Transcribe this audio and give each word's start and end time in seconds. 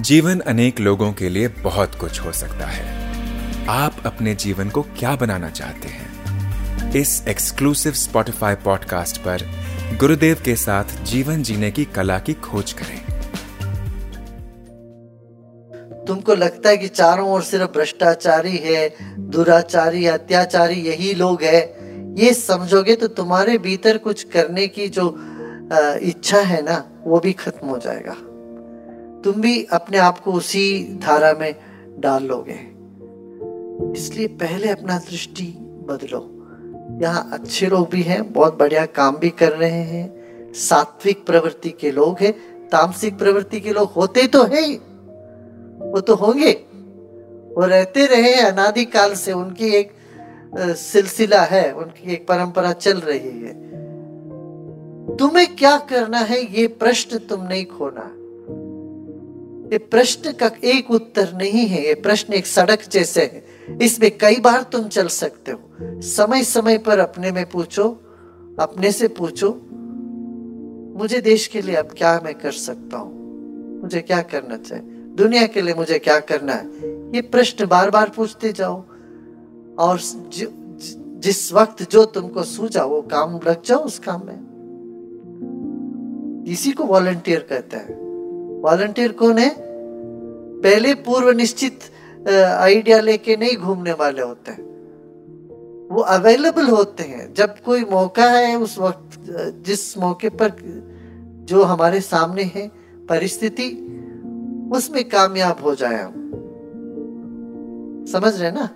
जीवन 0.00 0.40
अनेक 0.40 0.80
लोगों 0.80 1.12
के 1.12 1.28
लिए 1.28 1.48
बहुत 1.48 1.94
कुछ 1.94 2.20
हो 2.20 2.32
सकता 2.32 2.66
है। 2.66 2.84
आप 3.68 3.96
अपने 4.06 4.34
जीवन 4.34 4.68
को 4.70 4.82
क्या 4.82 5.16
बनाना 5.16 5.50
चाहते 5.50 5.88
हैं? 5.88 6.92
इस 6.92 7.28
एक्सक्लूसिव 7.28 7.92
स्पॉटिफाई 7.92 8.54
पॉडकास्ट 8.54 9.18
पर 9.18 9.38
गुरुदेव 10.00 10.42
के 10.44 10.56
साथ 10.56 10.84
जीवन 11.04 11.42
जीने 11.42 11.70
की 11.70 11.84
कला 11.84 12.18
की 12.18 12.34
खोज 12.34 12.72
करें। 12.72 13.02
तुमको 16.04 16.34
लगता 16.34 16.68
है 16.68 16.76
कि 16.76 16.88
चारों 16.88 17.30
ओर 17.30 17.42
सिर्फ़ 17.42 17.70
भ्रष्टाचारी 17.72 18.56
है, 18.56 18.96
दुराचारी, 19.18 20.06
अत्याचारी 20.06 20.74
यही 20.74 21.14
लोग 21.14 21.42
है? 21.42 21.62
ये 22.24 22.34
समझोगे 22.34 22.96
तो 22.96 23.08
तुम्हारे 23.08 23.58
भीतर 23.58 23.98
कुछ 23.98 24.22
करने 24.22 24.68
की 24.68 24.88
जो 24.88 25.16
इच्छा 26.02 26.38
है 26.38 26.62
ना, 26.62 26.84
वो 27.04 27.20
भी 27.20 27.32
खत्म 27.32 27.66
हो 27.66 27.78
जाएगा। 27.78 28.16
तुम 29.24 29.40
भी 29.40 29.62
अपने 29.64 29.98
आप 29.98 30.18
को 30.18 30.32
उसी 30.32 30.98
धारा 31.02 31.32
में 31.32 31.54
डाल 32.00 32.24
लोगे। 32.24 32.58
इसलिए 33.98 34.26
पहले 34.40 34.68
अपना 34.68 34.98
दृष्टि 34.98 35.44
बदलो। 35.88 36.20
यहाँ 37.02 37.28
अच्छे 37.32 37.66
लोग 37.66 37.88
भी 37.90 38.02
हैं, 38.02 38.32
बहुत 38.32 38.58
बढ़िया 38.58 38.86
काम 38.86 39.16
भी 39.16 39.30
कर 39.30 39.52
रहे 39.52 39.70
हैं। 39.70 40.52
सात्विक 40.52 41.24
प्रवृत्ति 41.26 41.70
के 41.70 41.90
लोग 41.90 42.20
हैं, 42.20 42.32
तामसिक 42.68 43.18
प्रवृत्ति 43.18 43.60
के 43.60 43.72
लोग 43.72 43.92
होते 43.92 44.26
तो 44.26 44.42
है 44.44 44.62
वो 45.82 46.00
तो 46.00 46.14
होंगे। 46.14 46.52
वो 47.56 47.66
रहते 47.66 48.06
रहे 48.06 48.34
अनादिकाल 48.34 49.14
से 49.14 49.32
उनकी 49.32 49.68
एक 49.68 49.92
सिलसिला 50.56 51.40
है, 51.42 51.72
उनकी 51.72 52.12
एक 52.12 52.26
परंपरा 52.26 52.72
चल 52.72 52.98
रही 53.00 53.42
है। 53.42 53.54
तुम्हें 55.16 55.54
क्या 55.56 55.76
करना 55.90 56.18
है, 56.18 56.40
ये 56.60 56.66
प्रश्न 56.66 57.18
तुम 57.18 57.42
नहीं 57.42 57.64
खोना। 57.66 58.10
ये 59.72 59.78
प्रश्न 59.78 60.32
का 60.32 60.50
एक 60.64 60.90
उत्तर 60.90 61.32
नहीं 61.34 61.66
है 61.66 61.86
ये 61.86 61.94
प्रश्न 61.94 62.32
एक 62.32 62.46
सड़क 62.46 62.82
जैसे 62.90 63.20
है। 63.20 63.44
इसमें 63.82 64.18
कई 64.18 64.36
बार 64.36 64.62
तुम 64.62 64.88
चल 64.88 65.06
सकते 65.06 65.52
हो। 65.52 65.60
समय 66.02 66.42
समय 66.42 66.78
पर 66.78 66.98
अपने 66.98 67.32
में 67.32 67.50
पूछो 67.50 67.88
अपने 68.60 68.92
से 68.92 69.08
पूछो 69.08 69.60
मुझे 70.98 71.20
देश 71.20 71.46
के 71.46 71.62
लिए 71.62 71.74
अब 71.74 71.86
क्या 71.86 72.20
मैं 72.24 72.34
कर 72.34 72.52
सकता 72.52 72.96
हूँ? 72.96 73.22
मुझे 73.82 74.00
क्या 74.00 74.22
करना 74.22 74.56
चाहिए? 74.56 74.84
दुनिया 74.90 75.46
के 75.46 75.62
लिए 75.62 75.74
मुझे 75.74 75.98
क्या 75.98 76.20
करना 76.20 76.52
है? 76.52 76.66
ये 77.14 77.20
प्रश्न 77.20 77.66
बार 77.66 77.90
बार 77.90 78.08
पूछते 78.16 78.52
जाओ। 78.52 78.84
और 79.78 80.00
ज, 80.00 80.02
ज, 80.04 80.48
जिस 81.18 81.52
वक्त 81.52 81.90
जो 81.90 82.04
तुमको 82.04 82.42
सूझा 82.42 82.84
वो 82.84 83.02
काम 83.02 83.40
लग 83.46 83.62
जाओ 83.62 83.78
उस 83.78 83.98
काम 83.98 84.26
में। 84.26 84.52
इसी 86.48 86.72
को 86.72 86.84
वॉलंटियर 86.84 87.40
कहते 87.40 87.76
हैं। 87.76 88.02
वॉलंटियर 88.62 89.12
कौन 89.12 89.38
है? 89.38 89.71
पहले 90.62 90.94
पूर्व 90.94 91.30
निश्चित 91.30 91.80
आइडिया 92.58 93.00
लेके 93.00 93.36
नहीं 93.36 93.56
घूमने 93.56 93.92
वाले 93.92 94.22
होते। 94.22 94.52
हैं 94.52 94.72
वो 95.90 96.00
अवेलेबल 96.00 96.66
होते 96.66 97.02
हैं। 97.02 97.34
जब 97.34 97.54
कोई 97.64 97.84
मौका 97.84 98.24
है 98.24 98.58
उस 98.58 98.78
वक्त, 98.78 99.20
जिस 99.66 99.98
मौके 99.98 100.28
पर 100.28 100.52
जो 101.48 101.62
हमारे 101.62 102.00
सामने 102.00 102.42
है, 102.42 102.68
परिस्थिति, 103.08 103.68
उसमें 104.72 105.08
कामयाब 105.08 105.58
हो 105.62 105.74
जाए 105.74 106.02
हम 106.02 106.18
समझ 108.12 108.40
रहे 108.40 108.50
ना? 108.50 108.68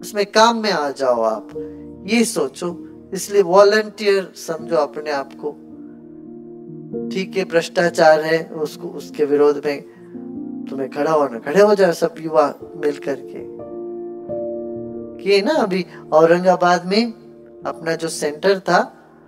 उसमें 0.00 0.26
काम 0.26 0.56
में 0.56 0.70
आ 0.70 0.90
जाओ 0.90 1.20
आप। 1.22 1.48
ये 2.08 2.24
सोचो। 2.24 2.88
इसलिए 3.14 3.42
वॉलंटियर 3.42 4.32
समझो 4.36 4.76
अपने 4.76 5.10
आप 5.10 5.32
को। 5.44 5.50
ठीक 7.10 7.36
है, 7.36 7.44
भ्रष्टाचार 7.44 8.20
है, 8.20 8.48
उसको, 8.48 8.88
उसके 8.88 9.24
विरोध 9.24 9.62
में 9.66 9.84
तुम्हें 10.70 10.90
खड़ा 10.90 11.12
होना 11.12 11.38
खड़े 11.38 11.60
हो 11.60 11.74
जाए 11.74 11.92
सब 11.92 12.14
युवा 12.20 12.54
मिल 12.76 12.98
करके 12.98 13.52
ना 15.42 15.52
अभी 15.52 15.86
औरंगाबाद 16.12 16.86
में 16.86 17.12
अपना 17.66 17.94
जो 17.94 18.08
सेंटर 18.08 18.58
था 18.58 18.78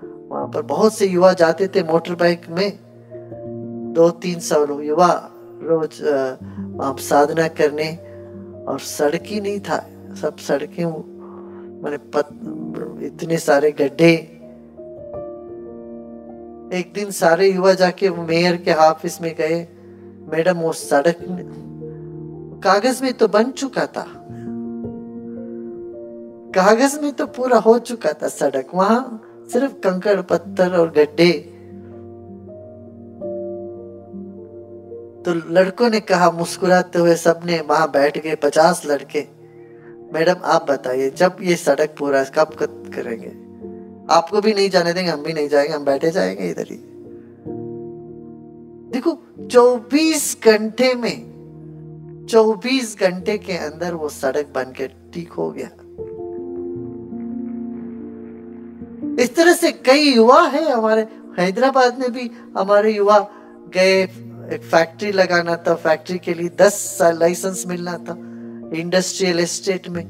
वहाँ 0.04 0.47
पर 0.48 0.62
बहुत 0.62 0.94
से 0.94 1.06
युवा 1.06 1.32
जाते 1.32 1.69
थे 1.69 1.82
मोटर 1.82 2.14
बाइक 2.14 2.41
में। 2.50 2.78
दो 3.94 4.10
तीन 4.10 4.41
सौ 4.41 4.64
लोग 4.64 4.84
युवा 4.84 5.31
रोज 5.62 6.03
वहाँ 6.76 6.97
साधना 6.97 7.48
करने। 7.48 7.88
और 8.64 8.78
सड़क 8.80 9.22
ही 9.22 9.41
नहीं 9.41 9.60
था 9.60 9.78
सब 10.20 10.36
सड़कें 10.36 10.84
मैंने 11.82 11.97
पत, 11.97 12.28
इतने 13.03 13.38
सारे 13.38 13.70
गड्ढे। 13.70 14.12
एक 16.78 16.92
दिन 16.94 17.10
सारे 17.10 17.53
युवा 17.53 17.72
जाके 17.72 18.10
मेयर 18.10 18.56
के 18.56 18.75
ऑफ़िस 18.75 19.22
में 19.22 19.34
गए। 19.38 19.69
मैडम 20.32 20.54
वो 20.54 20.72
सड़क 20.72 21.16
कागज़ 22.64 23.02
में 23.02 23.12
तो 23.12 23.28
बन 23.28 23.50
चुका 23.50 23.86
था। 23.86 24.06
कागज़ 26.54 27.00
में 27.00 27.12
तो 27.12 27.26
पूरा 27.26 27.58
हो 27.58 27.78
चुका 27.78 28.12
था 28.12 28.28
सड़क। 28.28 28.68
वहाँ 28.74 29.22
सिर्फ़ 29.52 29.72
कंकड़ 29.72 30.20
पत्थर 30.20 30.76
और 30.76 30.90
गड्ढे। 30.90 31.32
तो 35.22 35.34
लड़कों 35.50 35.90
ने 35.90 36.00
कहा, 36.00 36.30
मुस्कुराते 36.30 36.98
हुए 36.98 37.14
सबने 37.14 37.60
वहाँ 37.60 37.91
बैठ 37.91 38.18
गए, 38.18 38.34
पचास 38.34 38.82
लड़के। 38.86 39.26
मैडम, 40.12 40.36
आप 40.44 40.70
बताइए, 40.70 41.10
जब 41.10 41.36
ये 41.41 41.56
सड़क 41.56 41.94
पूरा 41.98 42.24
कब 42.24 42.56
करेंगे? 42.94 43.44
आपको 44.14 44.41
भी 44.41 44.54
नहीं 44.54 44.70
जाने 44.70 44.92
देंगे, 44.92 45.10
हम 45.10 45.22
भी 45.22 45.32
नहीं 45.32 45.48
जाएँगे, 45.48 45.74
हम 45.74 45.84
बैठे 45.84 46.10
जाएँगे 46.10 46.50
इधर 46.50 46.66
ही। 46.70 46.94
देखो 48.94 49.19
24 49.47 50.38
घंटे 50.44 50.94
में 50.94 52.27
24 52.31 52.97
घंटे 53.00 53.38
के 53.38 53.53
अंदर 53.53 53.94
वो 53.94 54.09
सड़क 54.09 54.53
बन 54.55 54.62
के 54.62 54.87
ठीक 54.87 55.32
हो 55.32 55.50
गया। 55.50 55.66
इस 59.22 59.37
तरह 59.37 59.53
से 59.53 59.72
कई 59.72 60.12
युवा 60.15 60.43
है 60.43 60.72
हमारे, 60.72 61.03
हैदराबाद 61.38 61.99
में 61.99 62.12
भी 62.12 62.31
हमारे 62.59 62.93
युवा 62.93 63.19
गए, 63.75 64.03
एक 64.54 64.60
फैक्ट्री 64.62 65.12
लगाना 65.12 65.56
था, 65.56 65.75
फैक्ट्री 65.75 66.19
के 66.19 66.34
लिए 66.34 66.49
दस 66.49 66.75
साल 66.99 67.19
लाइसेंस 67.19 67.65
मिलना 67.66 67.99
था, 67.99 68.15
इंडस्ट्रियल 68.78 69.41
एस्टेट 69.41 69.88
में। 69.88 70.03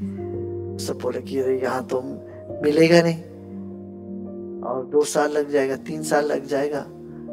सब 0.81 0.99
बोले 1.03 1.21
कि 1.21 1.37
यहाँ 1.65 1.87
तो 1.87 2.03
मिलेगा 2.63 3.03
नहीं। 3.03 3.21
और 4.63 4.87
दो 4.87 5.05
साल 5.05 5.33
लग 5.33 5.51
जाएगा, 5.51 5.77
तीन 5.77 6.03
साल 6.03 6.27
लग 6.27 6.47
जाएगा, 6.47 6.87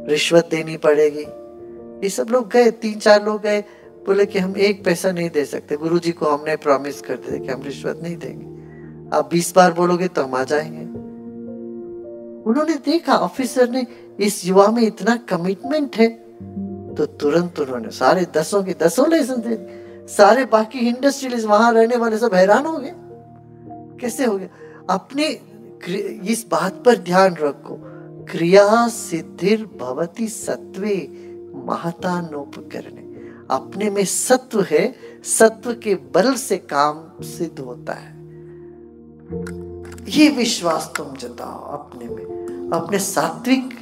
रिश्वत 0.10 0.48
देनी 0.52 0.78
पड़ेगी। 0.78 1.26
ये 2.04 2.10
सब 2.10 2.28
लोग 2.30 2.50
गए, 2.52 2.72
तीन 2.72 3.00
चार 3.00 3.24
लोग 3.26 3.42
गए, 3.42 3.62
बोले 4.06 4.26
कि 4.26 4.40
हम 4.40 4.58
एक 4.58 4.84
पैसा 4.86 5.12
नहीं 5.12 5.30
दे 5.30 5.46
सकते। 5.46 5.78
गुरु 5.78 6.00
जी 6.00 6.12
को 6.12 6.26
हमने 6.26 6.56
प्रॉमिस 6.56 7.02
कर 7.02 7.16
दिया 7.16 7.38
कि 7.38 7.48
हम 7.48 7.62
रिश्वत 7.62 8.00
नहीं 8.04 8.18
देंगे। 8.18 9.18
आप 9.18 9.30
बीस 9.32 9.54
बार 9.56 9.74
बोलोगे 9.74 10.08
तो 10.08 10.24
हम 10.24 10.36
आ 10.36 10.44
जाएँगे। 10.44 10.86
उन्होंने 12.50 12.74
देखा 12.76 13.16
ऑफिसर 13.16 13.70
ने, 13.70 13.86
इस 14.20 14.46
युवा 14.46 14.68
में 14.68 14.84
इतना 14.84 15.16
कमिटमेंट 15.16 15.96
है 15.96 16.08
तो 16.96 17.06
तुरंत 17.06 17.60
उन्होंने 17.60 17.90
सारे 17.90 18.26
दसों 18.38 18.64
के 18.64 18.76
दसों 18.80 19.10
लाइसेंस 19.10 19.38
दे 19.38 20.08
सारे 20.08 20.46
बाकी 20.46 20.80
इंडस्ट्रियलिस्ट 20.80 21.48
वहाँ 21.48 21.72
रहने 21.74 21.98
वाले 21.98 22.18
सब 22.18 22.34
हैरान 22.34 22.66
हो 22.66 22.78
गए। 22.78 22.94
कैसे 24.02 24.26
हो 24.26 24.38
गया? 24.38 24.50
अपने 24.90 25.28
इस 26.32 26.46
बात 26.52 26.84
पर 26.86 26.98
ध्यान 26.98 27.36
रखो। 27.36 27.78
क्रिया 28.32 28.88
सिद्धिर 28.88 29.66
भवती 29.80 30.28
सत्वे 30.28 30.96
महतानोपकरणे। 31.66 33.12
अपने 33.52 33.90
में 33.90 34.06
सत्व 34.06 34.62
है, 34.70 34.96
सत्व 35.24 35.74
के 35.74 35.96
बल 35.96 36.34
से 36.34 36.58
काम 36.58 37.24
सिद्ध 37.24 37.60
होता 37.60 37.94
है। 37.94 38.22
ये 40.10 40.30
विश्वास 40.30 40.94
तुम 40.98 41.16
जताओ 41.16 41.64
अपने 41.74 42.06
में। 42.06 42.26
अपने 42.74 43.00
सात्विक 43.00 43.80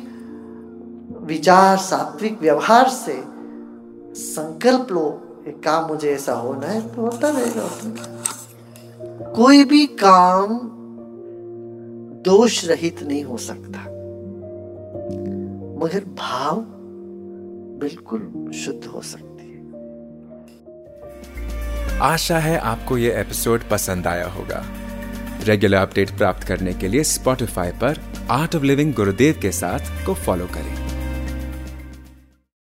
विचार, 1.21 1.77
सात्विक 1.77 2.41
व्यवहार 2.41 2.89
से 2.89 3.23
संकल्प 4.15 4.87
लो, 4.91 5.21
एक 5.47 5.63
काम 5.63 5.85
मुझे 5.85 6.11
ऐसा 6.11 6.33
होना 6.33 6.67
है 6.67 6.95
तो 6.95 7.01
होता 7.01 7.29
रहेगा 7.29 7.69
कोई 9.31 9.63
भी 9.63 9.85
काम 9.87 10.59
दोष 12.25 12.65
रहित 12.65 13.03
नहीं 13.03 13.23
हो 13.23 13.37
सकता। 13.37 13.79
मगर 15.79 16.05
भाव 16.05 16.55
बिल्कुल 17.79 18.51
शुद्ध 18.55 18.85
हो 18.85 19.01
सकती 19.01 19.43
है। 19.43 19.59
आशा 21.99 22.39
है 22.39 22.57
आपको 22.57 22.97
ये 22.97 23.19
एपिसोड 23.21 23.61
पसंद 23.71 24.07
आया 24.07 24.27
होगा। 24.27 24.65
रेगुलर 25.43 25.77
अपडेट 25.77 26.09
प्राप्त 26.17 26.43
करने 26.43 26.73
के 26.73 26.87
लिए 26.87 27.03
स्पॉटिफाई 27.03 27.71
पर 27.71 27.99
आर्ट 28.31 28.55
ऑफ़ 28.55 28.63
लिविंग 28.63 28.93
गुरुदेव 28.93 29.39
के 29.41 29.51
साथ 29.51 30.05
को 30.05 30.13
फॉलो 30.13 30.45
करें। 30.45 30.88